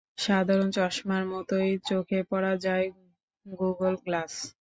সাধারণ 0.19 0.69
চশমার 0.71 1.23
মতোই 1.33 1.69
চোখে 1.89 2.19
পরা 2.29 2.53
যায় 2.65 2.87
গুগল 3.45 3.93
গ্লাস। 4.05 4.33